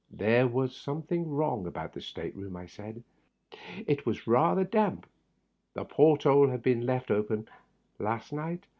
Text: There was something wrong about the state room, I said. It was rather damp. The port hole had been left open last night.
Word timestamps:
There 0.09 0.47
was 0.47 0.75
something 0.75 1.29
wrong 1.29 1.67
about 1.67 1.93
the 1.93 2.01
state 2.01 2.35
room, 2.35 2.55
I 2.55 2.65
said. 2.65 3.03
It 3.85 4.03
was 4.03 4.25
rather 4.25 4.63
damp. 4.63 5.05
The 5.75 5.85
port 5.85 6.23
hole 6.23 6.47
had 6.49 6.63
been 6.63 6.87
left 6.87 7.11
open 7.11 7.47
last 7.99 8.33
night. 8.33 8.65